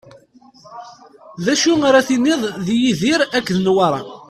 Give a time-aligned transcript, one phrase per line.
[1.43, 4.01] D acu ara tiniḍ di Yidir akked Newwara?